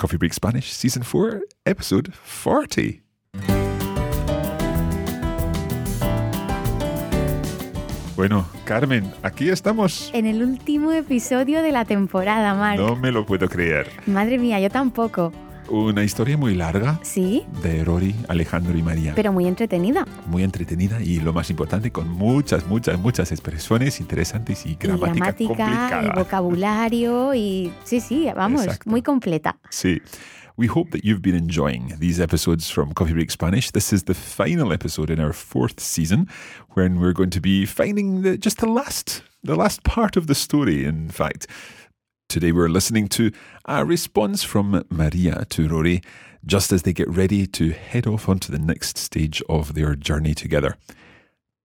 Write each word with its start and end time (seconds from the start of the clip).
Coffee 0.00 0.16
Break 0.16 0.32
Spanish, 0.32 0.70
Season 0.70 1.02
4, 1.02 1.40
Episode 1.64 2.12
40. 2.44 3.02
Bueno, 8.14 8.48
Carmen, 8.64 9.12
aquí 9.24 9.48
estamos. 9.48 10.10
En 10.12 10.26
el 10.26 10.40
último 10.44 10.92
episodio 10.92 11.62
de 11.62 11.72
la 11.72 11.84
temporada, 11.84 12.54
Mark. 12.54 12.78
No 12.80 12.94
me 12.94 13.10
lo 13.10 13.26
puedo 13.26 13.48
creer. 13.48 13.90
Madre 14.06 14.38
mía, 14.38 14.60
yo 14.60 14.70
tampoco. 14.70 15.32
Una 15.70 16.02
historia 16.02 16.36
muy 16.38 16.54
larga 16.54 16.98
Sí, 17.02 17.44
de 17.62 17.84
Rory, 17.84 18.14
Alejandro 18.28 18.76
y 18.76 18.82
María. 18.82 19.12
pero 19.14 19.32
muy 19.32 19.46
entretenida. 19.46 20.06
muy 20.26 20.42
entretenida 20.42 21.00
y 21.02 21.20
lo 21.20 21.32
más 21.34 21.50
importante, 21.50 21.90
con 21.90 22.08
muchas, 22.08 22.66
muchas, 22.66 22.98
muchas 22.98 23.30
expresiones 23.32 24.00
interesantes 24.00 24.64
y 24.64 24.70
Y 24.70 24.74
gramática, 24.76 25.14
gramática, 25.14 25.42
y 25.42 25.46
complicada. 25.46 26.14
vocabulario, 26.14 27.34
y 27.34 27.70
sí, 27.84 28.00
sí, 28.00 28.28
vamos, 28.34 28.62
Exacto. 28.64 28.88
muy 28.90 29.02
completa. 29.02 29.58
Sí. 29.70 30.00
We 30.56 30.66
hope 30.66 30.90
that 30.90 31.04
you've 31.04 31.20
been 31.22 31.36
enjoying 31.36 31.94
these 32.00 32.18
episodes 32.20 32.68
from 32.72 32.92
Coffee 32.92 33.12
Break 33.12 33.30
Spanish. 33.30 33.70
This 33.70 33.92
is 33.92 34.04
the 34.04 34.14
final 34.14 34.72
episode 34.72 35.08
in 35.12 35.20
our 35.20 35.32
fourth 35.32 35.78
season, 35.80 36.26
when 36.74 36.98
we're 36.98 37.12
going 37.14 37.30
to 37.30 37.40
be 37.40 37.64
finding 37.64 38.22
the, 38.22 38.36
just 38.36 38.58
the 38.58 38.66
last, 38.66 39.22
the 39.44 39.54
last 39.54 39.84
part 39.84 40.16
of 40.16 40.26
the 40.26 40.34
story. 40.34 40.84
In 40.84 41.10
fact, 41.10 41.46
today 42.28 42.52
we're 42.52 42.68
listening 42.68 43.08
to 43.08 43.32
a 43.64 43.84
response 43.86 44.42
from 44.42 44.84
Maria 44.90 45.46
to 45.48 45.66
Rory, 45.66 46.02
just 46.44 46.72
as 46.72 46.82
they 46.82 46.92
get 46.92 47.08
ready 47.08 47.46
to 47.46 47.70
head 47.70 48.06
off 48.06 48.28
onto 48.28 48.52
the 48.52 48.58
next 48.58 48.98
stage 48.98 49.42
of 49.48 49.72
their 49.72 49.94
journey 49.94 50.34
together. 50.34 50.76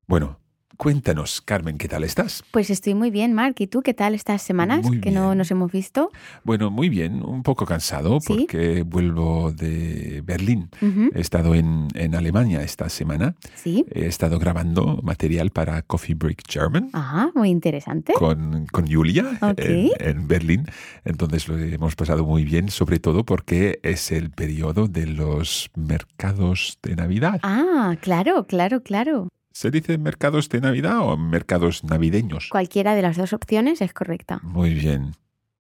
Bueno, 0.08 0.38
cuéntanos, 0.78 1.42
Carmen, 1.42 1.78
¿qué 1.78 1.88
tal 1.88 2.04
estás? 2.04 2.44
Pues 2.52 2.70
estoy 2.70 2.94
muy 2.94 3.12
bien, 3.12 3.34
Mark. 3.34 3.56
¿Y 3.60 3.68
tú 3.68 3.82
qué 3.82 3.94
tal 3.94 4.14
estas 4.16 4.42
semanas 4.42 4.84
Muy 4.86 5.00
que 5.02 5.12
no 5.12 5.36
nos 5.36 5.50
hemos 5.52 5.72
visto? 5.72 6.12
Bueno, 6.44 6.70
muy 6.72 6.90
bien, 6.90 7.24
un 7.24 7.44
poco 7.44 7.66
cansado 7.66 8.20
¿Sí? 8.22 8.28
porque 8.48 8.84
vuelvo 8.84 9.52
de 9.52 10.22
Berlín. 10.26 10.70
He 10.82 11.20
estado 11.22 11.56
en, 11.56 11.88
en 11.94 12.16
Alemania 12.16 12.62
esta 12.64 12.90
semana. 12.90 13.36
Sí. 13.56 13.86
He 13.94 14.06
estado 14.06 14.40
grabando 14.40 15.00
material 15.04 15.50
para 15.52 15.82
Coffee 15.82 16.16
Break 16.16 16.44
German 16.50 16.90
Ah, 16.94 17.30
muy 17.36 17.50
interesante. 17.50 18.14
con, 18.14 18.66
con 18.68 18.88
Julia 18.92 19.38
en, 19.58 19.90
en 20.00 20.28
Berlín. 20.28 20.66
Entonces 21.06 21.48
lo 21.48 21.58
hemos 21.58 21.96
pasado 21.96 22.26
muy 22.26 22.44
bien, 22.44 22.70
sobre 22.70 23.00
todo 23.00 23.24
porque 23.26 23.80
es 23.84 24.12
el 24.12 24.32
periodo 24.32 24.88
de 24.88 25.08
los 25.08 25.70
mercados 25.76 26.78
de 26.84 26.96
Navidad. 26.96 27.40
Ah, 27.44 27.96
claro, 28.02 28.46
claro, 28.46 28.82
claro. 28.82 29.30
¿Se 29.54 29.70
dice 29.72 29.98
mercados 30.00 30.50
de 30.50 30.60
Navidad 30.62 31.00
o 31.02 31.16
mercados 31.16 31.84
navideños? 31.84 32.50
Cualquiera 32.50 32.96
de 32.96 33.04
las 33.04 33.18
dos 33.18 33.34
opciones 33.34 33.82
es 33.82 33.94
correcta. 33.94 34.40
Muy 34.44 34.74
bien. 34.74 35.14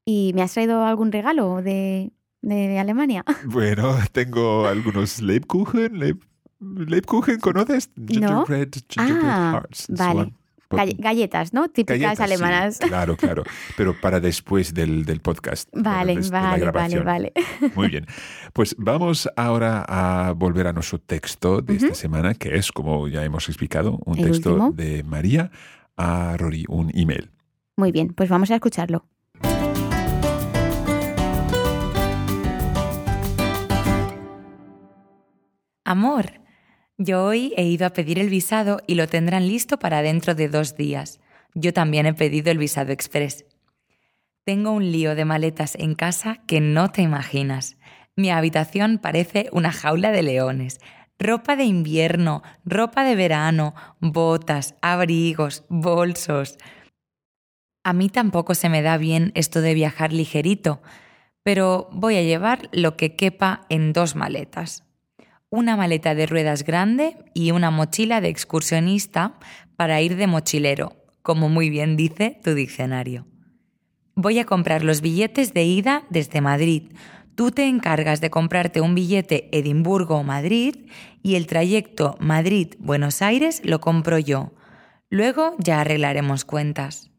¿Y 0.03 0.31
me 0.33 0.41
has 0.41 0.53
traído 0.53 0.83
algún 0.83 1.11
regalo 1.11 1.61
de, 1.61 2.11
de 2.41 2.79
Alemania? 2.79 3.23
Bueno, 3.45 3.95
tengo 4.11 4.65
algunos 4.65 5.21
Lebkuchen. 5.21 5.93
Leib- 5.99 6.23
Lebkuchen, 6.59 7.39
¿conoces? 7.39 7.91
No. 7.95 8.07
Gingerbread, 8.45 8.69
gingerbread 8.89 9.29
Ah, 9.29 9.51
hearts. 9.53 9.85
vale. 9.89 10.33
Galle- 10.77 10.95
galletas, 10.97 11.53
¿no? 11.53 11.67
Típicas 11.69 11.99
galletas, 11.99 12.17
sí, 12.17 12.23
alemanas. 12.33 12.77
claro, 12.79 13.15
claro. 13.17 13.43
Pero 13.77 13.99
para 13.99 14.19
después 14.19 14.73
del, 14.73 15.05
del 15.05 15.19
podcast. 15.21 15.69
Vale, 15.73 16.15
des- 16.15 16.29
de 16.31 16.37
la 16.37 16.41
vale, 16.41 16.71
vale, 16.71 16.99
vale. 17.01 17.33
Muy 17.75 17.87
bien. 17.89 18.05
Pues 18.53 18.75
vamos 18.77 19.29
ahora 19.35 19.85
a 19.87 20.31
volver 20.33 20.67
a 20.67 20.73
nuestro 20.73 20.99
texto 20.99 21.61
de 21.61 21.75
esta 21.75 21.93
semana, 21.95 22.33
que 22.33 22.55
es, 22.55 22.71
como 22.71 23.07
ya 23.07 23.23
hemos 23.23 23.47
explicado, 23.49 23.99
un 24.05 24.17
El 24.19 24.25
texto 24.25 24.51
último. 24.51 24.71
de 24.71 25.03
María 25.03 25.51
a 25.97 26.35
Rory, 26.37 26.65
un 26.67 26.91
email. 26.95 27.29
Muy 27.77 27.91
bien, 27.91 28.13
pues 28.13 28.29
vamos 28.29 28.51
a 28.51 28.55
escucharlo. 28.55 29.05
Amor, 35.85 36.25
yo 36.97 37.23
hoy 37.23 37.53
he 37.57 37.63
ido 37.63 37.87
a 37.87 37.91
pedir 37.91 38.19
el 38.19 38.29
visado 38.29 38.81
y 38.85 38.95
lo 38.95 39.07
tendrán 39.07 39.47
listo 39.47 39.79
para 39.79 40.01
dentro 40.01 40.35
de 40.35 40.47
dos 40.47 40.75
días. 40.75 41.19
Yo 41.55 41.73
también 41.73 42.05
he 42.05 42.13
pedido 42.13 42.51
el 42.51 42.57
visado 42.59 42.91
express. 42.91 43.45
Tengo 44.45 44.71
un 44.71 44.91
lío 44.91 45.15
de 45.15 45.25
maletas 45.25 45.75
en 45.75 45.95
casa 45.95 46.41
que 46.45 46.59
no 46.59 46.91
te 46.91 47.01
imaginas. 47.01 47.77
Mi 48.15 48.29
habitación 48.29 48.99
parece 48.99 49.49
una 49.51 49.71
jaula 49.71 50.11
de 50.11 50.21
leones. 50.21 50.79
Ropa 51.17 51.55
de 51.55 51.63
invierno, 51.63 52.43
ropa 52.63 53.03
de 53.03 53.15
verano, 53.15 53.73
botas, 53.99 54.75
abrigos, 54.81 55.63
bolsos. 55.69 56.57
A 57.83 57.93
mí 57.93 58.09
tampoco 58.09 58.53
se 58.53 58.69
me 58.69 58.81
da 58.81 58.97
bien 58.97 59.31
esto 59.35 59.61
de 59.61 59.73
viajar 59.73 60.13
ligerito, 60.13 60.81
pero 61.43 61.89
voy 61.91 62.17
a 62.17 62.23
llevar 62.23 62.69
lo 62.71 62.97
que 62.97 63.15
quepa 63.15 63.65
en 63.69 63.93
dos 63.93 64.15
maletas 64.15 64.83
una 65.53 65.77
maleta 65.77 66.15
de 66.15 66.25
ruedas 66.25 66.63
grande 66.63 67.15
y 67.35 67.51
una 67.51 67.69
mochila 67.69 68.21
de 68.21 68.29
excursionista 68.29 69.37
para 69.75 70.01
ir 70.01 70.15
de 70.15 70.25
mochilero, 70.25 70.97
como 71.21 71.47
muy 71.47 71.69
bien 71.69 71.95
dice 71.95 72.39
tu 72.43 72.55
diccionario. 72.55 73.27
Voy 74.15 74.39
a 74.39 74.45
comprar 74.45 74.83
los 74.83 75.01
billetes 75.01 75.53
de 75.53 75.63
ida 75.63 76.05
desde 76.09 76.41
Madrid. 76.41 76.91
Tú 77.35 77.51
te 77.51 77.67
encargas 77.67 78.19
de 78.19 78.31
comprarte 78.31 78.81
un 78.81 78.95
billete 78.95 79.55
Edimburgo 79.55 80.15
o 80.15 80.23
Madrid 80.23 80.87
y 81.21 81.35
el 81.35 81.45
trayecto 81.45 82.15
Madrid-Buenos 82.19 83.21
Aires 83.21 83.61
lo 83.63 83.79
compro 83.79 84.17
yo. 84.17 84.53
Luego 85.11 85.55
ya 85.59 85.81
arreglaremos 85.81 86.45
cuentas. 86.45 87.11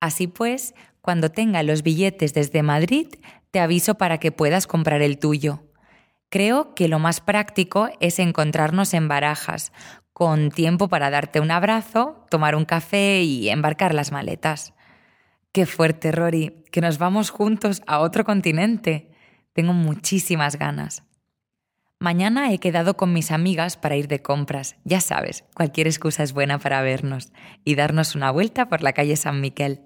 Así 0.00 0.28
pues, 0.28 0.74
cuando 1.02 1.30
tenga 1.30 1.62
los 1.62 1.82
billetes 1.82 2.32
desde 2.32 2.62
Madrid, 2.62 3.08
te 3.50 3.60
aviso 3.60 3.96
para 3.96 4.16
que 4.16 4.32
puedas 4.32 4.66
comprar 4.66 5.02
el 5.02 5.18
tuyo. 5.18 5.62
Creo 6.32 6.74
que 6.74 6.88
lo 6.88 6.98
más 6.98 7.20
práctico 7.20 7.90
es 8.00 8.18
encontrarnos 8.18 8.94
en 8.94 9.06
barajas, 9.06 9.70
con 10.14 10.50
tiempo 10.50 10.88
para 10.88 11.10
darte 11.10 11.40
un 11.40 11.50
abrazo, 11.50 12.24
tomar 12.30 12.56
un 12.56 12.64
café 12.64 13.22
y 13.22 13.50
embarcar 13.50 13.92
las 13.92 14.12
maletas. 14.12 14.72
Qué 15.52 15.66
fuerte, 15.66 16.10
Rory, 16.10 16.64
que 16.72 16.80
nos 16.80 16.96
vamos 16.96 17.28
juntos 17.28 17.82
a 17.86 17.98
otro 17.98 18.24
continente. 18.24 19.10
Tengo 19.52 19.74
muchísimas 19.74 20.56
ganas. 20.56 21.02
Mañana 22.00 22.50
he 22.50 22.56
quedado 22.56 22.96
con 22.96 23.12
mis 23.12 23.30
amigas 23.30 23.76
para 23.76 23.96
ir 23.96 24.08
de 24.08 24.22
compras. 24.22 24.76
Ya 24.84 25.02
sabes, 25.02 25.44
cualquier 25.54 25.86
excusa 25.86 26.22
es 26.22 26.32
buena 26.32 26.58
para 26.58 26.80
vernos 26.80 27.30
y 27.62 27.74
darnos 27.74 28.14
una 28.14 28.30
vuelta 28.30 28.70
por 28.70 28.82
la 28.82 28.94
calle 28.94 29.16
San 29.16 29.42
Miquel. 29.42 29.82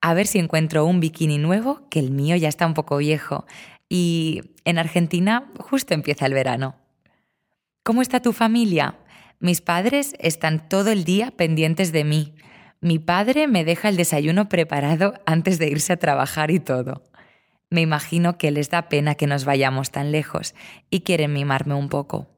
A 0.00 0.14
ver 0.14 0.28
si 0.28 0.38
encuentro 0.38 0.84
un 0.84 1.00
bikini 1.00 1.38
nuevo, 1.38 1.88
que 1.88 1.98
el 1.98 2.12
mío 2.12 2.36
ya 2.36 2.48
está 2.48 2.66
un 2.66 2.74
poco 2.74 2.98
viejo, 2.98 3.46
y 3.94 4.40
en 4.64 4.78
Argentina 4.78 5.52
justo 5.58 5.92
empieza 5.92 6.24
el 6.24 6.32
verano. 6.32 6.76
¿Cómo 7.82 8.00
está 8.00 8.22
tu 8.22 8.32
familia? 8.32 8.94
Mis 9.38 9.60
padres 9.60 10.14
están 10.18 10.66
todo 10.66 10.90
el 10.90 11.04
día 11.04 11.30
pendientes 11.32 11.92
de 11.92 12.02
mí. 12.04 12.34
Mi 12.80 12.98
padre 12.98 13.48
me 13.48 13.66
deja 13.66 13.90
el 13.90 13.98
desayuno 13.98 14.48
preparado 14.48 15.12
antes 15.26 15.58
de 15.58 15.68
irse 15.68 15.92
a 15.92 15.98
trabajar 15.98 16.50
y 16.50 16.58
todo. 16.58 17.04
Me 17.68 17.82
imagino 17.82 18.38
que 18.38 18.50
les 18.50 18.70
da 18.70 18.88
pena 18.88 19.14
que 19.14 19.26
nos 19.26 19.44
vayamos 19.44 19.90
tan 19.90 20.10
lejos 20.10 20.54
y 20.88 21.00
quieren 21.00 21.34
mimarme 21.34 21.74
un 21.74 21.90
poco. 21.90 22.30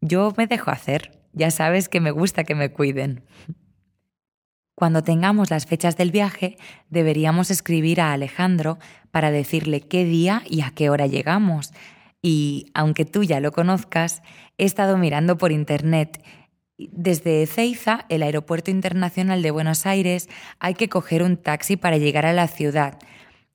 Yo 0.00 0.32
me 0.38 0.46
dejo 0.46 0.70
hacer. 0.70 1.20
Ya 1.34 1.50
sabes 1.50 1.90
que 1.90 2.00
me 2.00 2.12
gusta 2.12 2.44
que 2.44 2.54
me 2.54 2.72
cuiden. 2.72 3.24
Cuando 4.78 5.02
tengamos 5.02 5.50
las 5.50 5.66
fechas 5.66 5.96
del 5.96 6.12
viaje, 6.12 6.56
deberíamos 6.88 7.50
escribir 7.50 8.00
a 8.00 8.12
Alejandro 8.12 8.78
para 9.10 9.32
decirle 9.32 9.80
qué 9.80 10.04
día 10.04 10.44
y 10.48 10.60
a 10.60 10.70
qué 10.70 10.88
hora 10.88 11.08
llegamos. 11.08 11.72
Y, 12.22 12.70
aunque 12.74 13.04
tú 13.04 13.24
ya 13.24 13.40
lo 13.40 13.50
conozcas, 13.50 14.22
he 14.56 14.64
estado 14.64 14.96
mirando 14.96 15.36
por 15.36 15.50
internet. 15.50 16.22
Desde 16.78 17.42
Ezeiza, 17.42 18.06
el 18.08 18.22
Aeropuerto 18.22 18.70
Internacional 18.70 19.42
de 19.42 19.50
Buenos 19.50 19.84
Aires, 19.84 20.28
hay 20.60 20.74
que 20.74 20.88
coger 20.88 21.24
un 21.24 21.38
taxi 21.38 21.76
para 21.76 21.96
llegar 21.96 22.24
a 22.24 22.32
la 22.32 22.46
ciudad. 22.46 23.00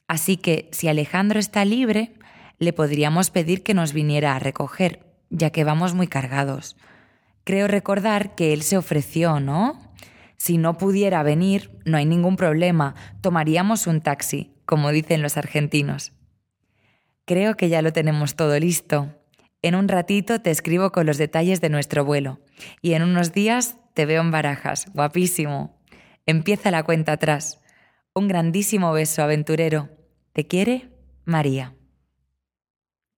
Así 0.10 0.36
que, 0.36 0.68
si 0.74 0.90
Alejandro 0.90 1.40
está 1.40 1.64
libre, 1.64 2.16
le 2.60 2.74
podríamos 2.74 3.30
pedir 3.30 3.64
que 3.64 3.74
nos 3.74 3.94
viniera 3.94 4.36
a 4.36 4.40
recoger, 4.40 5.06
ya 5.30 5.52
que 5.52 5.64
vamos 5.64 5.94
muy 5.94 6.08
cargados. 6.08 6.76
Creo 7.46 7.70
recordar 7.70 8.36
que 8.36 8.52
él 8.52 8.62
se 8.62 8.76
ofreció, 8.76 9.40
¿no? 9.40 9.93
Si 10.44 10.58
no 10.58 10.78
pudiera 10.78 11.24
venir, 11.24 11.72
no 11.86 11.96
hay 11.96 12.06
ningún 12.06 12.36
problema, 12.36 12.96
tomaríamos 13.22 13.88
un 13.88 14.02
taxi, 14.02 14.52
como 14.66 14.92
dicen 14.92 15.22
los 15.22 15.38
argentinos. 15.38 16.12
Creo 17.24 17.56
que 17.56 17.70
ya 17.70 17.82
lo 17.82 17.94
tenemos 17.94 18.36
todo 18.36 18.60
listo. 18.60 19.16
En 19.62 19.74
un 19.74 19.88
ratito 19.88 20.42
te 20.42 20.52
escribo 20.52 20.92
con 20.92 21.06
los 21.06 21.18
detalles 21.18 21.62
de 21.62 21.70
nuestro 21.70 22.04
vuelo 22.04 22.42
y 22.82 22.92
en 22.92 23.04
unos 23.04 23.32
días 23.32 23.78
te 23.94 24.06
veo 24.06 24.20
en 24.20 24.32
barajas, 24.32 24.88
guapísimo. 24.94 25.80
Empieza 26.26 26.72
la 26.72 26.84
cuenta 26.84 27.14
atrás. 27.14 27.62
Un 28.14 28.28
grandísimo 28.28 28.92
beso, 28.92 29.24
aventurero. 29.24 29.92
¿Te 30.34 30.46
quiere? 30.46 30.90
María. 31.24 31.74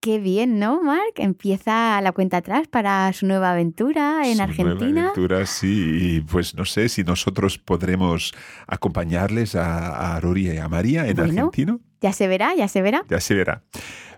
Qué 0.06 0.20
bien, 0.20 0.60
¿no, 0.60 0.84
Mark? 0.84 1.14
Empieza 1.16 2.00
la 2.00 2.12
cuenta 2.12 2.38
atrás 2.38 2.68
para 2.68 3.12
su 3.12 3.26
nueva 3.26 3.54
aventura 3.54 4.28
en 4.28 4.38
Su 4.38 4.44
Argentina. 4.44 4.76
nueva 4.92 5.02
aventura, 5.10 5.46
sí. 5.48 5.98
Y 6.00 6.22
pues 6.22 6.54
no 6.54 6.64
sé 6.64 6.90
si 6.90 7.04
nosotros 7.04 7.58
podremos 7.58 8.32
acompañarles 8.68 9.56
a, 9.56 10.16
a 10.16 10.20
Rory 10.20 10.52
y 10.52 10.58
a 10.58 10.68
María 10.70 11.08
en 11.08 11.16
Bueno. 11.16 11.32
Argentina. 11.46 11.80
Ya 12.02 12.14
se 12.14 12.28
verá, 12.28 12.54
ya 12.54 12.68
se 12.68 12.84
verá. 12.84 13.04
Ya 13.10 13.20
se 13.20 13.34
verá. 13.34 13.64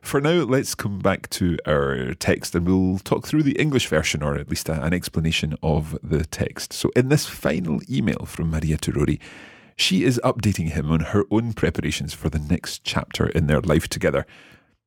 For 0.02 0.22
now, 0.22 0.46
let's 0.46 0.76
come 0.76 1.00
back 1.02 1.30
to 1.30 1.56
our 1.66 2.14
text 2.18 2.54
and 2.54 2.68
we'll 2.68 3.00
talk 3.00 3.26
through 3.26 3.44
the 3.44 3.56
English 3.58 3.88
version 3.90 4.22
or 4.24 4.38
at 4.38 4.50
least 4.50 4.68
a- 4.68 4.84
an 4.84 4.92
explanation 4.94 5.56
of 5.62 5.98
the 6.04 6.26
text. 6.26 6.74
So, 6.74 6.90
in 6.98 7.08
this 7.08 7.26
final 7.26 7.80
email 7.90 8.26
from 8.26 8.50
Maria 8.52 8.76
to 8.80 8.92
Rory, 8.92 9.22
she 9.78 10.04
is 10.04 10.20
updating 10.26 10.72
him 10.74 10.92
on 10.92 11.00
her 11.14 11.24
own 11.32 11.54
preparations 11.54 12.14
for 12.14 12.30
the 12.30 12.40
next 12.40 12.82
chapter 12.84 13.30
in 13.30 13.48
their 13.48 13.62
life 13.62 13.88
together. 13.88 14.26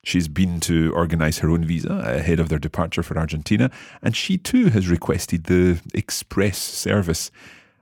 She's 0.02 0.28
been 0.28 0.60
to 0.60 0.92
organise 0.94 1.38
her 1.38 1.50
own 1.50 1.64
visa 1.64 1.92
uh, 1.92 2.14
ahead 2.16 2.40
of 2.40 2.48
their 2.48 2.58
departure 2.58 3.02
for 3.02 3.18
Argentina, 3.18 3.70
and 4.02 4.16
she 4.16 4.38
too 4.38 4.66
has 4.70 4.88
requested 4.88 5.44
the 5.44 5.80
express 5.92 6.58
service. 6.58 7.30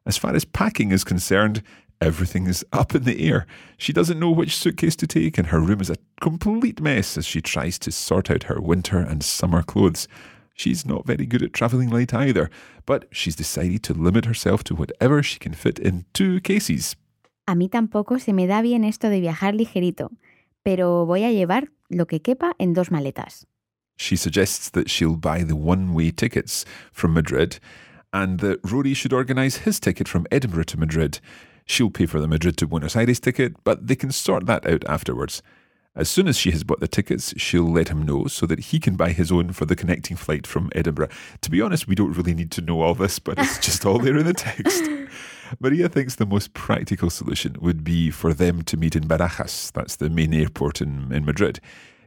As 0.05 0.17
far 0.17 0.35
as 0.35 0.45
packing 0.45 0.91
is 0.91 1.05
concerned, 1.05 1.63
everything 2.01 2.47
is 2.47 2.65
up 2.73 2.95
in 2.95 3.05
the 3.05 3.29
air. 3.29 3.47
She 3.77 3.93
doesn't 3.93 4.19
know 4.19 4.31
which 4.31 4.57
suitcase 4.57 4.97
to 4.97 5.07
take, 5.07 5.39
and 5.39 5.49
her 5.49 5.61
room 5.61 5.81
is 5.81 5.91
a 5.91 5.97
complete 6.21 6.81
mess 6.81 7.17
as 7.17 7.25
she 7.25 7.41
tries 7.41 7.79
to 7.81 7.93
sort 7.93 8.31
out 8.31 8.45
her 8.45 8.61
winter 8.61 8.99
and 8.99 9.23
summer 9.23 9.63
clothes. 9.63 10.09
She's 10.55 10.85
not 10.85 11.07
very 11.07 11.25
good 11.25 11.45
at 11.45 11.53
travelling 11.53 11.89
light 11.89 12.13
either, 12.13 12.51
but 12.85 13.07
she's 13.13 13.37
decided 13.37 13.85
to 13.85 13.95
limit 13.95 14.25
herself 14.25 14.65
to 14.65 14.75
whatever 14.75 15.23
she 15.23 15.39
can 15.39 15.53
fit 15.53 15.79
in 15.79 16.05
two 16.15 16.41
cases. 16.41 16.97
A 17.47 17.55
mí 17.55 17.71
tampoco 17.71 18.21
se 18.21 18.33
me 18.33 18.47
da 18.47 18.61
bien 18.61 18.85
esto 18.85 19.09
de 19.09 19.21
viajar 19.21 19.55
ligerito, 19.55 20.11
pero 20.63 21.07
voy 21.07 21.25
a 21.25 21.33
llevar 21.33 21.71
lo 21.89 22.07
que 22.07 22.21
quepa 22.21 22.55
en 22.59 22.75
dos 22.75 22.91
maletas. 22.91 23.47
She 23.97 24.17
suggests 24.17 24.71
that 24.71 24.89
she'll 24.89 25.17
buy 25.17 25.43
the 25.43 25.57
one 25.57 25.93
way 25.93 26.11
tickets 26.11 26.65
from 26.93 27.15
Madrid 27.15 27.59
and 28.13 28.41
that 28.41 28.61
Rory 28.63 28.95
should 28.95 29.13
organise 29.13 29.59
his 29.59 29.81
ticket 29.81 30.09
from 30.09 30.27
Edinburgh 30.31 30.65
to 30.65 30.79
Madrid. 30.79 31.21
She'll 31.67 31.91
pay 31.91 32.07
for 32.07 32.21
the 32.21 32.29
Madrid 32.29 32.57
to 32.59 32.67
Buenos 32.67 32.97
Aires 32.97 33.21
ticket, 33.21 33.53
but 33.65 33.87
they 33.87 33.97
can 33.97 34.13
sort 34.13 34.47
that 34.47 34.67
out 34.67 34.85
afterwards. 34.89 35.43
As 35.95 36.09
soon 36.09 36.29
as 36.29 36.39
she 36.39 36.53
has 36.53 36.63
bought 36.63 36.81
the 36.81 36.89
tickets, 36.89 37.35
she'll 37.37 37.71
let 37.71 37.89
him 37.89 38.03
know 38.03 38.27
so 38.27 38.47
that 38.47 38.61
he 38.61 38.79
can 38.79 38.95
buy 38.95 39.11
his 39.11 39.33
own 39.33 39.53
for 39.53 39.65
the 39.65 39.75
connecting 39.75 40.17
flight 40.17 40.47
from 40.47 40.71
Edinburgh. 40.75 41.09
To 41.43 41.51
be 41.51 41.61
honest, 41.61 41.89
we 41.89 41.97
don't 41.97 42.17
really 42.17 42.35
need 42.35 42.53
to 42.53 42.61
know 42.61 42.83
all 42.83 42.95
this, 42.95 43.19
but 43.19 43.37
it's 43.39 43.59
just 43.59 43.85
all 43.85 43.99
there 43.99 44.17
in 44.17 44.25
the 44.25 44.33
text. 44.33 44.85
Maria 45.61 45.89
thinks 45.89 46.15
the 46.15 46.27
most 46.27 46.55
practical 46.55 47.11
solution 47.11 47.57
would 47.61 47.85
be 47.85 48.11
for 48.11 48.35
them 48.35 48.63
to 48.63 48.77
meet 48.77 48.97
in 48.97 49.05
Barajas, 49.05 49.73
that's 49.73 49.97
the 49.97 50.11
main 50.11 50.35
airport 50.35 50.81
in, 50.81 51.13
in 51.13 51.25
Madrid, 51.25 51.61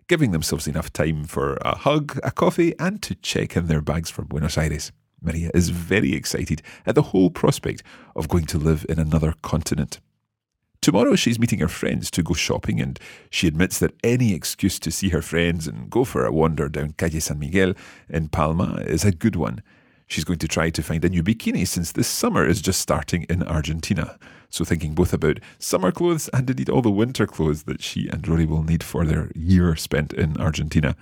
giving 0.07 0.31
themselves 0.31 0.67
enough 0.67 0.91
time 0.91 1.23
for 1.23 1.57
a 1.61 1.75
hug, 1.75 2.19
a 2.23 2.31
coffee, 2.31 2.73
and 2.79 3.01
to 3.01 3.15
check 3.15 3.55
in 3.55 3.67
their 3.67 3.81
bags 3.81 4.09
for 4.09 4.23
Buenos 4.23 4.57
Aires. 4.57 4.91
Maria 5.21 5.51
is 5.53 5.69
very 5.69 6.13
excited 6.13 6.61
at 6.85 6.95
the 6.95 7.03
whole 7.03 7.29
prospect 7.29 7.83
of 8.15 8.27
going 8.27 8.45
to 8.45 8.57
live 8.57 8.85
in 8.89 8.99
another 8.99 9.35
continent. 9.41 9.99
Tomorrow 10.81 11.15
she's 11.15 11.37
meeting 11.37 11.59
her 11.59 11.67
friends 11.67 12.09
to 12.09 12.23
go 12.23 12.33
shopping, 12.33 12.81
and 12.81 12.99
she 13.29 13.47
admits 13.47 13.77
that 13.79 13.93
any 14.03 14.33
excuse 14.33 14.79
to 14.79 14.89
see 14.89 15.09
her 15.09 15.21
friends 15.21 15.67
and 15.67 15.91
go 15.91 16.03
for 16.03 16.25
a 16.25 16.31
wander 16.31 16.69
down 16.69 16.93
Calle 16.97 17.21
San 17.21 17.37
Miguel 17.37 17.73
in 18.09 18.29
Palma 18.29 18.81
is 18.87 19.05
a 19.05 19.11
good 19.11 19.35
one. 19.35 19.61
She's 20.11 20.25
going 20.25 20.39
to 20.39 20.47
try 20.49 20.69
to 20.71 20.83
find 20.83 21.05
a 21.05 21.09
new 21.09 21.23
bikini 21.23 21.65
since 21.65 21.93
this 21.93 22.05
summer 22.09 22.45
is 22.45 22.61
just 22.61 22.81
starting 22.81 23.23
in 23.29 23.43
Argentina. 23.43 24.19
So, 24.49 24.65
thinking 24.65 24.93
both 24.93 25.13
about 25.13 25.39
summer 25.57 25.89
clothes 25.89 26.29
and 26.33 26.49
indeed 26.49 26.69
all 26.69 26.81
the 26.81 26.91
winter 26.91 27.25
clothes 27.25 27.63
that 27.63 27.81
she 27.81 28.09
and 28.09 28.27
Rory 28.27 28.45
will 28.45 28.63
need 28.63 28.83
for 28.83 29.05
their 29.05 29.31
year 29.35 29.73
spent 29.77 30.11
in 30.11 30.35
Argentina. 30.35 30.97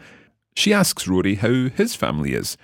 She 0.56 0.72
asks 0.72 1.08
Rory 1.08 1.34
how 1.36 1.70
his 1.70 1.96
family 1.96 2.34
is. 2.34 2.56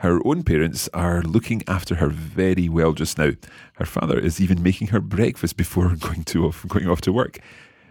Her 0.00 0.20
own 0.26 0.42
parents 0.42 0.90
are 0.92 1.22
looking 1.22 1.62
after 1.66 1.94
her 1.94 2.08
very 2.10 2.68
well 2.68 2.92
just 2.92 3.16
now. 3.16 3.30
Her 3.76 3.86
father 3.86 4.18
is 4.18 4.38
even 4.38 4.62
making 4.62 4.88
her 4.88 5.00
breakfast 5.00 5.56
before 5.56 5.96
going 5.98 6.24
to 6.24 6.44
off, 6.44 6.66
going 6.68 6.88
off 6.88 7.00
to 7.02 7.12
work. 7.12 7.38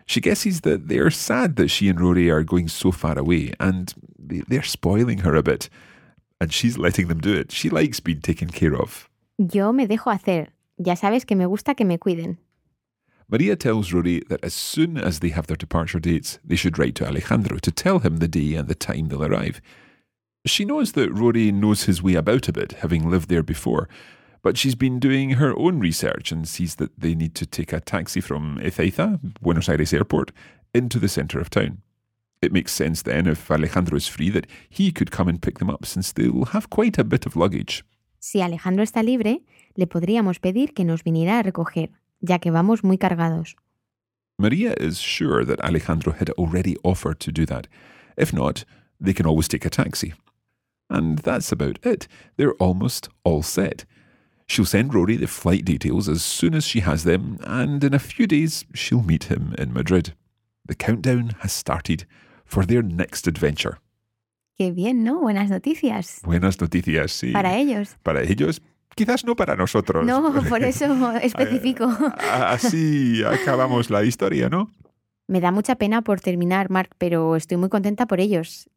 She 0.05 0.21
guesses 0.21 0.61
that 0.61 0.89
they're 0.89 1.09
sad 1.09 1.55
that 1.55 1.69
she 1.69 1.89
and 1.89 1.99
Rory 1.99 2.29
are 2.29 2.43
going 2.43 2.67
so 2.67 2.91
far 2.91 3.17
away, 3.17 3.53
and 3.59 3.91
they- 4.19 4.43
they're 4.47 4.61
spoiling 4.61 5.19
her 5.25 5.33
a 5.35 5.41
bit. 5.41 5.69
And 6.39 6.53
she's 6.53 6.77
letting 6.77 7.07
them 7.07 7.19
do 7.19 7.33
it. 7.33 7.51
She 7.51 7.69
likes 7.69 7.99
being 7.99 8.21
taken 8.21 8.49
care 8.49 8.75
of. 8.75 9.09
Yo 9.37 9.71
me 9.71 9.87
dejo 9.87 10.11
hacer. 10.11 10.47
Ya 10.77 10.95
sabes 10.95 11.25
que 11.25 11.35
me 11.35 11.45
gusta 11.45 11.73
que 11.75 11.85
me 11.85 11.97
cuiden. 11.97 12.37
Maria 13.27 13.55
tells 13.55 13.91
Rory 13.91 14.21
that 14.29 14.43
as 14.43 14.53
soon 14.53 14.97
as 14.97 15.19
they 15.19 15.29
have 15.29 15.47
their 15.47 15.55
departure 15.55 15.99
dates, 15.99 16.37
they 16.43 16.55
should 16.55 16.77
write 16.77 16.93
to 16.95 17.07
Alejandro 17.07 17.57
to 17.57 17.71
tell 17.71 17.99
him 17.99 18.17
the 18.17 18.27
day 18.27 18.53
and 18.53 18.67
the 18.67 18.75
time 18.75 19.07
they'll 19.07 19.25
arrive. 19.25 19.61
She 20.45 20.63
knows 20.63 20.91
that 20.91 21.11
Rory 21.11 21.51
knows 21.51 21.83
his 21.83 22.03
way 22.03 22.13
about 22.13 22.47
a 22.47 22.53
bit, 22.53 22.73
having 22.73 23.09
lived 23.09 23.29
there 23.29 23.41
before, 23.41 23.89
but 24.43 24.57
she's 24.57 24.75
been 24.75 24.99
doing 24.99 25.31
her 25.31 25.57
own 25.57 25.79
research 25.79 26.31
and 26.31 26.47
sees 26.47 26.75
that 26.75 26.99
they 26.99 27.15
need 27.15 27.33
to 27.35 27.47
take 27.47 27.73
a 27.73 27.79
taxi 27.79 28.21
from 28.21 28.59
Ezeiza, 28.59 29.19
Buenos 29.41 29.69
Aires 29.69 29.91
airport, 29.91 30.31
into 30.71 30.99
the 30.99 31.09
centre 31.09 31.39
of 31.39 31.49
town. 31.49 31.81
It 32.45 32.53
makes 32.53 32.73
sense 32.73 33.01
then, 33.01 33.25
if 33.25 33.49
Alejandro 33.49 33.97
is 33.97 34.07
free, 34.07 34.29
that 34.29 34.45
he 34.69 34.91
could 34.91 35.09
come 35.09 35.27
and 35.27 35.41
pick 35.41 35.57
them 35.57 35.71
up 35.71 35.83
since 35.83 36.11
they'll 36.11 36.45
have 36.45 36.69
quite 36.69 36.99
a 36.99 37.03
bit 37.03 37.25
of 37.25 37.35
luggage. 37.35 37.83
Si 38.19 38.39
Alejandro 38.39 38.83
está 38.83 39.03
libre, 39.03 39.41
le 39.75 39.87
podríamos 39.87 40.39
pedir 40.39 40.75
que 40.75 40.85
nos 40.85 41.01
viniera 41.01 41.39
a 41.39 41.43
recoger, 41.43 41.89
ya 42.21 42.37
que 42.37 42.51
vamos 42.51 42.83
muy 42.83 42.97
cargados. 42.97 43.55
Maria 44.37 44.75
is 44.79 44.99
sure 44.99 45.43
that 45.43 45.59
Alejandro 45.61 46.11
had 46.11 46.29
already 46.37 46.75
offered 46.83 47.19
to 47.21 47.31
do 47.31 47.47
that. 47.47 47.67
If 48.15 48.31
not, 48.31 48.63
they 49.01 49.13
can 49.13 49.25
always 49.25 49.47
take 49.47 49.65
a 49.65 49.69
taxi. 49.71 50.13
And 50.87 51.17
that's 51.17 51.51
about 51.51 51.79
it. 51.83 52.07
They're 52.37 52.53
almost 52.59 53.09
all 53.23 53.41
set. 53.41 53.85
She'll 54.45 54.65
send 54.65 54.93
Rory 54.93 55.17
the 55.17 55.25
flight 55.25 55.65
details 55.65 56.07
as 56.07 56.21
soon 56.21 56.53
as 56.53 56.63
she 56.67 56.81
has 56.81 57.05
them, 57.05 57.39
and 57.41 57.83
in 57.83 57.95
a 57.95 57.99
few 57.99 58.27
days 58.27 58.65
she'll 58.75 59.01
meet 59.01 59.25
him 59.25 59.55
in 59.57 59.73
Madrid. 59.73 60.13
The 60.67 60.75
countdown 60.75 61.35
has 61.39 61.53
started 61.53 62.05
for 62.45 62.65
their 62.65 62.83
next 62.83 63.27
adventure. 63.27 63.77
Qué 64.57 64.71
bien, 64.71 65.03
¿no? 65.03 65.19
Buenas 65.19 65.49
noticias. 65.49 66.21
Buenas 66.23 66.61
noticias, 66.61 67.11
sí. 67.11 67.31
Para 67.31 67.57
ellos. 67.57 67.97
Para 68.03 68.21
ellos, 68.23 68.61
quizás 68.95 69.25
no 69.25 69.35
para 69.35 69.55
nosotros. 69.55 70.05
No, 70.05 70.33
por 70.49 70.63
eso 70.63 71.11
especifico. 71.17 71.85
Ah, 71.99 72.15
ah, 72.21 72.51
así 72.53 73.21
acabamos 73.23 73.89
la 73.89 74.03
historia, 74.03 74.49
¿no? 74.49 74.71
Me 75.27 75.41
da 75.41 75.51
mucha 75.51 75.75
pena 75.75 76.01
por 76.03 76.21
terminar, 76.21 76.69
Mark, 76.69 76.91
pero 76.97 77.35
estoy 77.35 77.57
muy 77.57 77.69
contenta 77.69 78.05
por 78.05 78.19
ellos. 78.19 78.69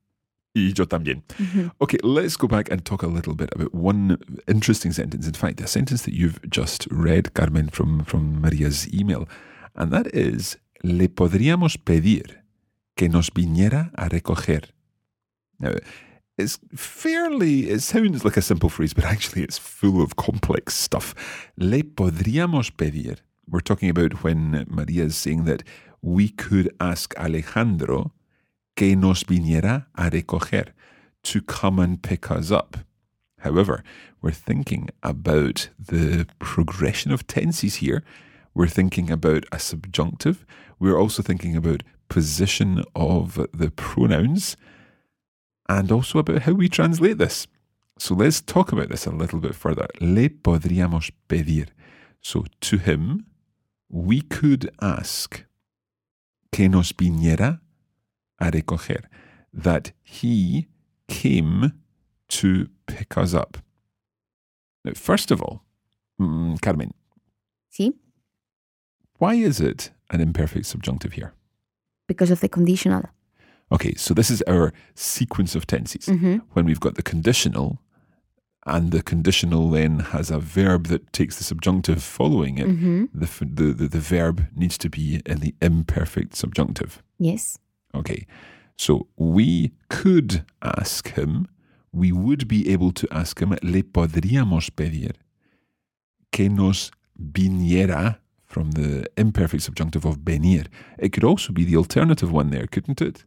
Y 0.55 0.73
yo 0.73 0.87
también. 0.87 1.23
Okay, 1.79 1.99
let's 2.03 2.37
go 2.37 2.49
back 2.49 2.73
and 2.73 2.83
talk 2.83 3.03
a 3.03 3.07
little 3.07 3.35
bit 3.35 3.51
about 3.55 3.73
one 3.73 4.19
interesting 4.49 4.93
sentence. 4.93 5.27
In 5.29 5.35
fact, 5.35 5.61
a 5.61 5.67
sentence 5.67 6.05
that 6.05 6.15
you've 6.15 6.41
just 6.51 6.89
read, 6.91 7.35
Carmen, 7.35 7.69
from, 7.69 8.05
from 8.05 8.41
Maria's 8.41 8.89
email. 8.93 9.29
And 9.77 9.93
that 9.93 10.09
is, 10.15 10.59
le 10.83 11.09
podríamos 11.09 11.77
pedir 11.77 12.38
que 12.99 13.09
nos 13.09 13.31
viniera 13.31 13.91
a 13.95 14.09
recoger. 14.09 14.65
Now, 15.61 15.75
it's 16.37 16.59
fairly, 16.75 17.71
it 17.71 17.81
sounds 17.81 18.25
like 18.25 18.37
a 18.37 18.43
simple 18.43 18.69
phrase, 18.69 18.93
but 18.93 19.05
actually 19.05 19.43
it's 19.43 19.57
full 19.57 20.03
of 20.03 20.17
complex 20.17 20.75
stuff. 20.75 21.15
Le 21.57 21.85
podríamos 21.85 22.77
pedir. 22.77 23.19
We're 23.49 23.61
talking 23.61 23.89
about 23.89 24.25
when 24.25 24.67
Maria 24.69 25.05
is 25.05 25.17
saying 25.17 25.45
that 25.45 25.63
we 26.03 26.29
could 26.29 26.75
ask 26.81 27.17
Alejandro 27.17 28.13
que 28.77 28.97
nos 28.97 29.23
viniera 29.23 29.87
a 29.97 30.11
recoger, 30.11 30.73
to 31.23 31.41
come 31.41 31.79
and 31.79 32.03
pick 32.03 32.31
us 32.31 32.51
up. 32.51 32.79
However, 33.39 33.85
we're 34.21 34.33
thinking 34.33 34.89
about 35.03 35.69
the 35.79 36.27
progression 36.41 37.13
of 37.13 37.27
tenses 37.29 37.77
here. 37.77 38.03
We're 38.55 38.67
thinking 38.69 39.11
about 39.11 39.45
a 39.53 39.59
subjunctive. 39.61 40.45
We're 40.81 40.99
also 40.99 41.23
thinking 41.23 41.57
about 41.57 41.83
position 42.09 42.83
of 42.95 43.47
the 43.53 43.71
pronouns 43.71 44.57
and 45.69 45.93
also 45.93 46.19
about 46.19 46.43
how 46.43 46.53
we 46.53 46.69
translate 46.69 47.19
this. 47.19 47.47
So 47.99 48.15
let's 48.15 48.41
talk 48.41 48.73
about 48.73 48.89
this 48.89 49.07
a 49.07 49.11
little 49.11 49.41
bit 49.41 49.55
further. 49.55 49.89
Le 50.01 50.29
podríamos 50.29 51.11
pedir. 51.29 51.67
So 52.21 52.45
to 52.61 52.79
him, 52.79 53.27
we 53.89 54.21
could 54.21 54.71
ask 54.81 55.45
que 56.53 56.69
nos 56.69 56.93
viniera 56.93 57.61
a 58.41 58.51
recoger, 58.51 59.05
that 59.53 59.93
he 60.03 60.69
came 61.09 61.73
to 62.29 62.69
pick 62.87 63.17
us 63.17 63.35
up. 63.35 63.59
Now, 64.85 64.93
first 64.95 65.31
of 65.31 65.43
all, 65.43 65.65
mm, 66.21 66.61
Carmen, 66.61 66.93
¿Sí? 67.71 67.95
why 69.19 69.35
is 69.35 69.61
it 69.61 69.91
an 70.11 70.21
imperfect 70.21 70.67
subjunctive 70.67 71.15
here? 71.15 71.33
Because 72.09 72.33
of 72.33 72.41
the 72.41 72.49
conditional. 72.49 73.03
Okay, 73.71 73.95
so 73.97 74.15
this 74.15 74.31
is 74.31 74.43
our 74.49 74.73
sequence 74.97 75.55
of 75.55 75.67
tenses. 75.67 76.07
Ujú. 76.09 76.41
When 76.55 76.65
we've 76.67 76.81
got 76.81 76.95
the 76.97 77.03
conditional, 77.03 77.79
and 78.67 78.91
the 78.93 79.03
conditional 79.03 79.71
then 79.71 80.01
has 80.13 80.31
a 80.31 80.39
verb 80.41 80.89
that 80.89 81.13
takes 81.13 81.37
the 81.39 81.45
subjunctive 81.45 82.03
following 82.03 82.59
it, 82.59 82.67
Ujú. 82.67 83.09
the, 83.15 83.27
f- 83.27 83.41
the, 83.45 83.73
the, 83.73 83.89
the 83.89 84.01
verb 84.01 84.47
needs 84.57 84.77
to 84.79 84.89
be 84.91 85.21
in 85.27 85.39
the 85.41 85.55
imperfect 85.63 86.35
subjunctive. 86.35 87.03
Yes. 87.19 87.59
Okay, 87.95 88.27
So 88.77 89.07
we 89.17 89.73
could 89.91 90.45
ask 90.63 91.13
him, 91.15 91.47
we 91.93 92.13
would 92.13 92.47
be 92.49 92.71
able 92.73 92.93
to 92.93 93.07
ask 93.11 93.39
him, 93.41 93.51
le 93.63 93.83
podríamos 93.83 94.71
pedir 94.75 95.13
que 96.33 96.49
nos 96.49 96.91
viniera 97.19 98.19
from 98.49 98.73
the 98.73 99.07
imperfect 99.17 99.63
subjunctive 99.63 100.05
of 100.05 100.19
venir. 100.19 100.65
It 100.99 101.13
could 101.13 101.25
also 101.25 101.53
be 101.53 101.65
the 101.65 101.77
alternative 101.77 102.33
one 102.33 102.51
there, 102.51 102.67
couldn't 102.67 103.01
it? 103.01 103.25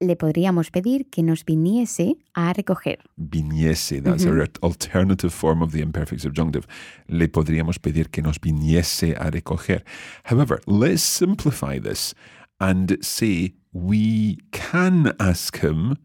Le 0.00 0.14
podríamos 0.14 0.70
pedir 0.70 1.10
que 1.10 1.24
nos 1.24 1.42
viniese 1.42 2.14
a 2.36 2.52
recoger. 2.52 2.98
Viniese, 3.20 4.00
that's 4.00 4.24
our 4.24 4.46
alternative 4.62 5.34
form 5.34 5.60
of 5.60 5.72
the 5.72 5.80
imperfect 5.80 6.22
subjunctive. 6.22 6.68
Le 7.08 7.26
podríamos 7.26 7.78
pedir 7.78 8.12
que 8.12 8.22
nos 8.22 8.38
viniese 8.38 9.16
a 9.18 9.30
recoger. 9.32 9.82
However, 10.24 10.60
let's 10.66 11.02
simplify 11.02 11.80
this 11.80 12.14
and 12.60 13.04
say 13.04 13.54
we 13.72 14.38
can 14.52 15.14
ask 15.18 15.58
him 15.58 15.96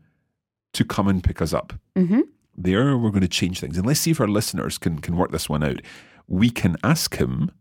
to 0.73 0.83
come 0.83 1.07
and 1.07 1.23
pick 1.23 1.39
us 1.39 1.53
up. 1.53 1.73
Ujú. 1.95 2.23
There, 2.57 2.97
we're 2.97 3.11
going 3.11 3.21
to 3.21 3.27
change 3.27 3.59
things. 3.59 3.77
And 3.77 3.85
let's 3.85 3.99
see 3.99 4.11
if 4.11 4.19
our 4.19 4.27
listeners 4.27 4.79
can, 4.79 4.99
can 4.99 5.17
work 5.17 5.31
this 5.31 5.49
one 5.49 5.63
out. 5.63 5.81
We 6.27 6.49
can 6.49 6.77
ask 6.83 7.17
him 7.17 7.51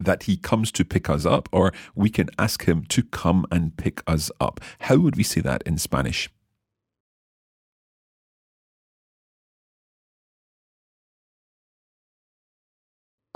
that 0.00 0.24
he 0.24 0.36
comes 0.36 0.72
to 0.72 0.84
pick 0.84 1.08
us 1.08 1.24
up, 1.24 1.48
or 1.52 1.72
we 1.94 2.10
can 2.10 2.28
ask 2.38 2.64
him 2.64 2.84
to 2.88 3.02
come 3.02 3.46
and 3.50 3.76
pick 3.76 4.02
us 4.06 4.30
up. 4.40 4.60
How 4.80 4.96
would 4.96 5.16
we 5.16 5.22
say 5.22 5.40
that 5.40 5.62
in 5.64 5.78
Spanish? 5.78 6.28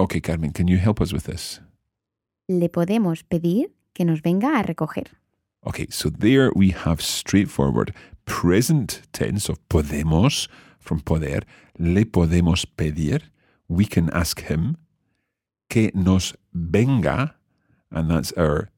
Okay, 0.01 0.21
Carmen, 0.21 0.53
can 0.53 0.69
you 0.69 0.77
help 0.79 1.01
us 1.01 1.13
with 1.13 1.25
this? 1.25 1.61
Le 2.49 2.69
podemos 2.69 3.23
pedir 3.29 3.67
que 3.95 4.05
nos 4.05 4.21
venga 4.21 4.47
a 4.47 4.63
recoger. 4.63 5.07
Okay, 5.67 5.89
so 5.91 6.09
there 6.09 6.53
we 6.55 6.71
have 6.71 7.03
straightforward 7.03 7.93
present 8.25 9.03
tense 9.13 9.49
of 9.49 9.59
podemos 9.69 10.47
from 10.79 11.01
poder. 11.01 11.41
Le 11.79 12.05
podemos 12.05 12.65
pedir. 12.77 13.23
We 13.69 13.85
can 13.87 14.09
ask 14.11 14.41
him 14.43 14.77
que 15.69 15.91
nos 15.95 16.35
venga, 16.59 17.35
and 17.91 18.11
that's 18.11 18.33
our 18.33 18.69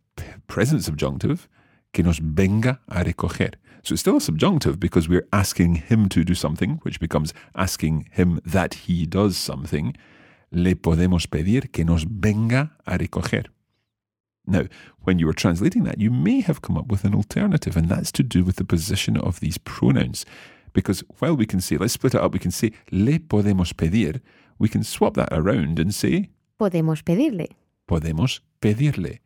present 0.47 0.85
subjunctive, 0.85 1.49
que 1.93 2.05
nos 2.05 2.19
venga 2.19 2.81
a 2.89 3.05
recoger. 3.05 3.55
So 3.83 3.95
it's 3.95 4.03
still 4.03 4.19
a 4.19 4.21
subjunctive 4.21 4.79
because 4.79 5.09
we're 5.09 5.27
asking 5.33 5.77
him 5.77 6.09
to 6.11 6.23
do 6.25 6.35
something, 6.35 6.81
which 6.83 7.01
becomes 7.01 7.33
asking 7.55 8.09
him 8.13 8.41
that 8.45 8.75
he 8.75 9.07
does 9.07 9.37
something. 9.37 9.97
Le 10.53 10.75
podemos 10.75 11.27
pedir 11.27 11.73
que 11.73 11.85
nos 11.85 12.05
venga 12.05 12.73
a 12.87 12.99
recoger. 12.99 13.47
Now, 14.47 14.65
when 15.03 15.19
you 15.19 15.27
were 15.27 15.33
translating 15.33 15.85
that, 15.85 16.01
you 16.01 16.11
may 16.11 16.41
have 16.41 16.61
come 16.61 16.77
up 16.77 16.89
with 16.89 17.05
an 17.05 17.15
alternative, 17.15 17.77
and 17.77 17.89
that's 17.89 18.13
to 18.13 18.23
do 18.23 18.45
with 18.45 18.57
the 18.57 18.65
position 18.65 19.17
of 19.17 19.41
these 19.41 19.59
pronouns. 19.59 20.27
Because 20.73 21.03
while 21.19 21.37
we 21.37 21.47
can 21.47 21.61
say, 21.61 21.77
let's 21.77 21.95
split 21.95 22.15
it 22.15 22.21
up, 22.21 22.33
we 22.33 22.39
can 22.39 22.51
say, 22.51 22.73
le 22.91 23.19
podemos 23.19 23.73
pedir, 23.77 24.21
we 24.59 24.69
can 24.69 24.85
swap 24.85 25.15
that 25.15 25.33
around 25.33 25.79
and 25.79 25.95
say, 25.95 26.31
Podemos 26.59 27.03
pedirle. 27.03 27.49
Podemos 27.91 28.43
pedirle. 28.61 29.21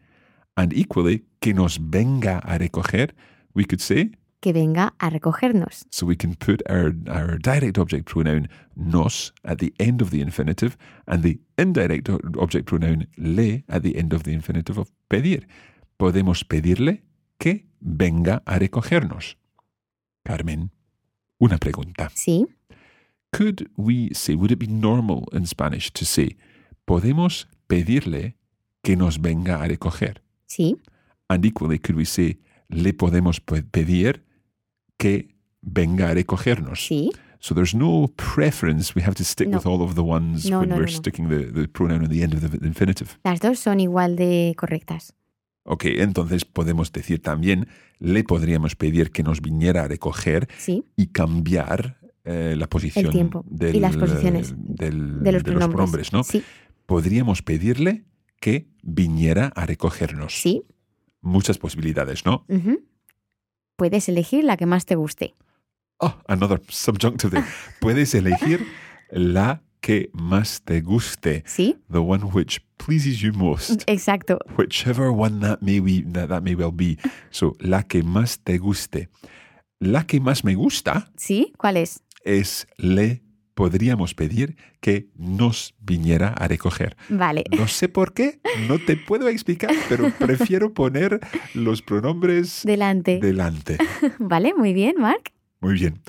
And 0.57 0.73
equally, 0.73 1.25
que 1.41 1.53
nos 1.53 1.79
venga 1.81 2.39
a 2.39 2.57
recoger, 2.59 3.15
we 3.55 3.65
could 3.65 3.81
say, 3.81 4.13
Que 4.41 4.53
venga 4.53 4.95
a 4.99 5.11
recogernos. 5.11 5.85
so 5.91 6.07
we 6.07 6.17
can 6.17 6.35
put 6.35 6.63
our, 6.69 6.93
our 7.09 7.39
direct 7.39 7.79
object 7.79 8.07
pronoun 8.07 8.49
nos 8.77 9.33
at 9.43 9.59
the 9.59 9.73
end 9.79 10.01
of 10.03 10.11
the 10.11 10.21
infinitive 10.21 10.77
and 11.07 11.23
the 11.23 11.39
indirect 11.59 12.09
object 12.39 12.67
pronoun 12.67 13.07
le 13.17 13.65
at 13.69 13.83
the 13.83 13.97
end 13.97 14.13
of 14.13 14.23
the 14.25 14.33
infinitive 14.33 14.79
of 14.79 14.91
pedir. 15.09 15.47
Podemos 15.99 16.45
pedirle 16.45 17.03
que 17.39 17.67
venga 17.81 18.43
a 18.47 18.59
recogernos. 18.59 19.37
Carmen, 20.25 20.71
una 21.41 21.59
pregunta. 21.59 22.11
Sí. 22.15 22.47
Could 23.33 23.69
we 23.77 24.11
say, 24.15 24.35
would 24.37 24.53
it 24.53 24.59
be 24.59 24.67
normal 24.69 25.25
in 25.33 25.45
Spanish 25.47 25.91
to 25.93 26.05
say, 26.05 26.37
podemos 26.87 27.47
pedirle 27.67 28.37
que 28.85 28.97
nos 28.97 29.21
venga 29.21 29.61
a 29.63 29.67
recoger? 29.67 30.23
Sí. 30.47 30.77
And 31.29 31.45
equally, 31.45 31.79
could 31.81 31.97
we 31.97 32.05
say, 32.05 32.39
le 32.69 32.93
podemos 32.93 33.41
pe- 33.41 33.63
pedir 33.65 34.25
que 34.99 35.35
venga 35.63 36.11
a 36.11 36.15
recogernos? 36.15 36.87
Sí. 36.87 37.11
So 37.41 37.55
there's 37.55 37.75
no 37.75 38.11
preference. 38.17 38.93
We 38.97 39.03
have 39.03 39.15
to 39.17 39.25
stick 39.25 39.49
No. 39.49 39.59
with 39.59 39.67
all 39.67 39.83
of 39.83 39.95
the 39.97 40.01
ones 40.03 40.49
No, 40.49 40.61
when 40.61 40.69
no, 40.71 40.77
we're 40.77 40.89
sticking 40.89 41.29
the, 41.29 41.51
the 41.53 41.69
pronoun 41.69 42.03
on 42.05 42.09
the 42.09 42.23
end 42.23 42.35
of 42.35 42.41
the 42.51 42.67
infinitive. 42.67 43.11
Las 43.25 43.41
dos 43.41 43.59
son 43.59 43.81
igual 43.81 44.17
de 44.17 44.55
correctas. 44.57 45.13
Ok, 45.67 45.85
entonces 45.87 46.45
podemos 46.45 46.93
decir 46.93 47.21
también, 47.23 47.69
le 47.99 48.23
podríamos 48.23 48.77
pedir 48.77 49.11
que 49.11 49.23
nos 49.23 49.41
viniera 49.41 49.85
a 49.85 49.89
recoger 49.89 50.47
Sí. 50.59 50.85
y 50.97 51.07
cambiar 51.09 51.99
eh, 52.27 52.55
la 52.57 52.67
posición 52.69 53.11
tiempo 53.11 53.45
del- 53.47 53.77
y 53.77 53.81
las 53.81 53.97
posiciones 53.97 54.55
del- 54.57 55.23
De 55.23 55.33
los 55.33 55.43
de 55.43 55.53
pronombres. 55.53 55.75
pronombres, 55.75 56.13
¿no? 56.15 56.23
Sí. 56.25 56.43
Podríamos 56.87 57.43
pedirle 57.43 58.05
que 58.41 58.69
viniera 58.85 59.53
a 59.55 59.67
recogernos. 59.67 60.35
Sí. 60.35 60.63
Muchas 61.21 61.59
posibilidades, 61.59 62.25
¿no? 62.25 62.47
Puedes 63.77 64.09
elegir 64.09 64.45
la 64.45 64.57
que 64.57 64.67
más 64.67 64.85
te 64.85 64.95
guste. 64.95 65.35
Oh, 65.99 66.15
another 66.29 66.61
subjunctive 66.69 67.31
there. 67.31 67.47
Puedes 67.81 68.15
elegir 68.15 68.67
la 69.11 69.63
que 69.81 70.11
más 70.13 70.63
te 70.65 70.81
guste. 70.81 71.43
Sí. 71.47 71.77
The 71.91 71.99
one 71.99 72.25
which 72.25 72.61
pleases 72.77 73.21
you 73.21 73.33
most. 73.33 73.83
Exacto. 73.87 74.39
Whichever 74.57 75.11
one 75.11 75.41
that 75.41 75.61
may, 75.63 75.81
we, 75.81 76.03
that, 76.13 76.29
that 76.29 76.43
may 76.43 76.55
well 76.55 76.73
be. 76.73 76.99
So, 77.31 77.57
la 77.61 77.83
que 77.83 78.03
más 78.03 78.39
te 78.43 78.59
guste. 78.59 79.09
La 79.81 80.07
que 80.07 80.21
más 80.21 80.45
me 80.45 80.55
gusta 80.55 81.11
¿Sí? 81.17 81.53
¿Cuál 81.59 81.77
es? 81.77 82.03
es 82.25 82.67
le 82.79 83.23
podríamos 83.55 84.15
pedir 84.15 84.57
que 84.81 85.09
nos 85.17 85.75
viniera 85.81 86.29
a 86.29 86.49
recoger. 86.49 86.97
Vale. 87.09 87.45
No 87.57 87.69
sé 87.69 87.89
por 87.89 88.13
qué, 88.13 88.41
no 88.69 88.79
te 88.79 88.97
puedo 88.97 89.29
explicar, 89.29 89.71
pero 89.89 90.11
prefiero 90.19 90.73
poner 90.75 91.21
los 91.55 91.83
pronombres 91.83 92.63
Delante. 92.65 93.19
delante. 93.21 93.79
Vale, 94.19 94.55
muy 94.55 94.73
bien, 94.73 94.97
Mark. 94.99 95.33
Muy 95.61 95.75
bien. 95.75 96.01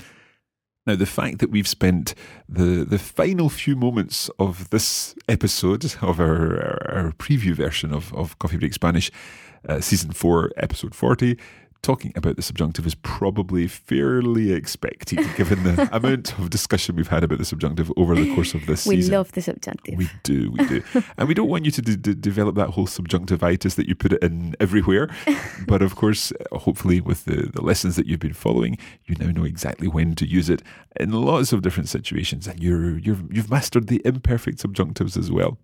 Now, 0.87 0.95
the 0.95 1.07
fact 1.07 1.39
that 1.39 1.49
we've 1.49 1.67
spent 1.67 2.13
the, 2.47 2.85
the 2.85 2.99
final 2.99 3.49
few 3.49 3.75
moments 3.75 4.29
of 4.37 4.69
this 4.69 5.15
episode 5.27 5.83
of 6.01 6.19
our, 6.19 6.91
our, 6.93 7.11
preview 7.17 7.55
version 7.55 7.91
of, 7.91 8.13
of 8.13 8.37
Coffee 8.37 8.57
Break 8.57 8.73
Spanish, 8.73 9.11
uh, 9.67 9.81
season 9.81 10.11
4, 10.11 10.51
episode 10.57 10.93
40, 10.93 11.39
talking 11.85 12.11
about 12.15 12.35
the 12.35 12.41
subjunctive 12.41 12.87
is 12.87 12.95
probably 12.95 13.67
fairly 13.67 14.51
expected 14.51 15.19
given 15.37 15.63
the 15.63 15.87
amount 15.95 16.37
of 16.39 16.49
discussion 16.49 16.95
we've 16.95 17.09
had 17.09 17.23
about 17.23 17.37
the 17.37 17.45
subjunctive 17.45 17.91
over 17.95 18.15
the 18.15 18.33
course 18.33 18.55
of 18.55 18.65
this 18.65 18.87
We 18.87 18.95
season. 18.95 19.13
love 19.13 19.31
the 19.33 19.41
subjunctive. 19.41 19.95
We 19.95 20.09
do, 20.23 20.51
we 20.51 20.65
do. 20.65 20.83
and 21.17 21.27
we 21.27 21.35
don't 21.35 21.47
want 21.47 21.63
you 21.63 21.69
to 21.71 21.81
d- 21.83 21.95
d- 21.95 22.15
develop 22.15 22.55
that 22.55 22.69
whole 22.71 22.87
subjunctivitis 22.87 23.75
that 23.75 23.87
you 23.87 23.93
put 23.93 24.13
it 24.13 24.23
in 24.23 24.55
everywhere. 24.59 25.09
but 25.67 25.83
of 25.83 25.95
course, 25.95 26.33
hopefully, 26.51 27.01
with 27.01 27.25
the, 27.25 27.51
the 27.53 27.61
lessons 27.61 27.95
that 27.97 28.07
you've 28.07 28.19
been 28.19 28.33
following, 28.33 28.79
you 29.05 29.15
now 29.19 29.29
know 29.29 29.43
exactly 29.43 29.87
when 29.87 30.15
to 30.15 30.27
use 30.27 30.49
it 30.49 30.63
in 30.99 31.11
lots 31.11 31.53
of 31.53 31.61
different 31.61 31.87
situations. 31.87 32.47
And 32.47 32.59
you're, 32.63 32.97
you're, 32.97 33.17
you've 33.29 33.51
mastered 33.51 33.87
the 33.89 34.01
imperfect 34.05 34.57
subjunctives 34.57 35.17
as 35.17 35.31
well. 35.31 35.59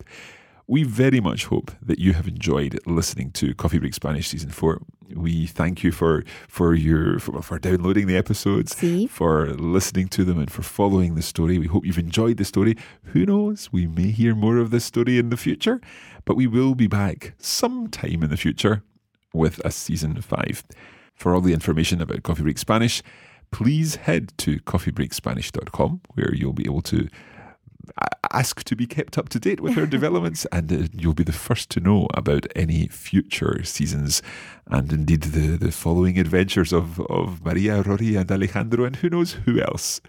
We 0.71 0.83
very 0.83 1.19
much 1.19 1.47
hope 1.47 1.69
that 1.81 1.99
you 1.99 2.13
have 2.13 2.29
enjoyed 2.29 2.79
listening 2.85 3.31
to 3.31 3.53
Coffee 3.53 3.77
Break 3.77 3.93
Spanish 3.93 4.29
Season 4.29 4.51
4. 4.51 4.81
We 5.13 5.45
thank 5.45 5.83
you 5.83 5.91
for, 5.91 6.23
for 6.47 6.73
your 6.73 7.19
for, 7.19 7.41
for 7.41 7.59
downloading 7.59 8.07
the 8.07 8.15
episodes 8.15 8.73
for 9.07 9.47
listening 9.47 10.07
to 10.07 10.23
them 10.23 10.39
and 10.39 10.49
for 10.49 10.61
following 10.61 11.15
the 11.15 11.21
story. 11.23 11.59
We 11.59 11.67
hope 11.67 11.85
you've 11.85 11.97
enjoyed 11.97 12.37
the 12.37 12.45
story. 12.45 12.77
Who 13.07 13.25
knows? 13.25 13.67
We 13.73 13.85
may 13.85 14.11
hear 14.11 14.33
more 14.33 14.59
of 14.59 14.69
this 14.71 14.85
story 14.85 15.19
in 15.19 15.29
the 15.29 15.35
future, 15.35 15.81
but 16.23 16.37
we 16.37 16.47
will 16.47 16.73
be 16.73 16.87
back 16.87 17.33
sometime 17.37 18.23
in 18.23 18.29
the 18.29 18.37
future 18.37 18.81
with 19.33 19.59
a 19.65 19.71
season 19.71 20.21
five. 20.21 20.63
For 21.13 21.35
all 21.35 21.41
the 21.41 21.51
information 21.51 21.99
about 21.99 22.23
Coffee 22.23 22.43
Break 22.43 22.57
Spanish, 22.57 23.03
please 23.51 23.95
head 23.95 24.31
to 24.37 24.59
coffeebreakspanish.com 24.59 25.99
where 26.13 26.33
you'll 26.33 26.53
be 26.53 26.65
able 26.65 26.81
to 26.83 27.09
ask 28.31 28.63
to 28.63 28.75
be 28.75 28.85
kept 28.85 29.17
up 29.17 29.29
to 29.29 29.39
date 29.39 29.59
with 29.59 29.77
our 29.77 29.85
developments 29.97 30.45
and 30.51 30.71
uh, 30.71 30.87
you'll 30.93 31.13
be 31.13 31.23
the 31.23 31.31
first 31.31 31.69
to 31.69 31.79
know 31.79 32.07
about 32.13 32.45
any 32.55 32.87
future 32.87 33.63
seasons 33.63 34.21
and 34.67 34.91
indeed 34.91 35.23
the, 35.23 35.57
the 35.57 35.71
following 35.71 36.17
adventures 36.17 36.71
of, 36.73 36.99
of 37.09 37.43
Maria, 37.43 37.81
Rory 37.81 38.15
and 38.15 38.31
Alejandro 38.31 38.85
and 38.85 38.95
who 38.97 39.09
knows 39.09 39.33
who 39.45 39.59
else. 39.59 40.01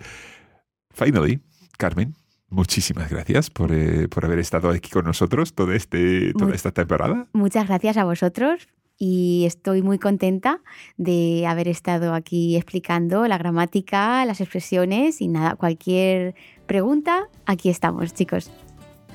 Finally, 0.92 1.40
Carmen, 1.78 2.14
muchísimas 2.50 3.10
gracias 3.10 3.50
por, 3.50 3.72
eh, 3.72 4.08
por 4.08 4.24
haber 4.24 4.38
estado 4.38 4.70
aquí 4.70 4.90
con 4.90 5.04
nosotros 5.04 5.54
toda, 5.54 5.74
este, 5.74 6.32
toda 6.34 6.54
esta 6.54 6.70
temporada. 6.70 7.26
Muchas 7.32 7.66
gracias 7.66 7.96
a 7.96 8.04
vosotros 8.04 8.68
y 8.98 9.44
estoy 9.46 9.82
muy 9.82 9.98
contenta 9.98 10.60
de 10.96 11.44
haber 11.48 11.66
estado 11.66 12.14
aquí 12.14 12.56
explicando 12.56 13.26
la 13.26 13.38
gramática, 13.38 14.24
las 14.24 14.40
expresiones 14.40 15.20
y 15.20 15.26
nada, 15.28 15.56
cualquier 15.56 16.36
pregunta, 16.72 17.28
aquí 17.44 17.68
estamos, 17.68 18.14
chicos. 18.14 18.50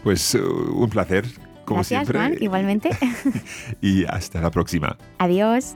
Pues 0.03 0.35
uh, 0.35 0.75
un 0.75 0.91
placer, 0.91 1.25
como 1.65 1.79
gracias, 1.79 2.05
siempre. 2.05 2.19
Marc, 2.19 2.39
igualmente. 2.39 2.91
Y 3.81 4.05
hasta 4.05 4.39
la 4.41 4.51
próxima. 4.51 4.95
Adiós. 5.17 5.75